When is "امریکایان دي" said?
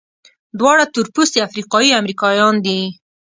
2.01-2.79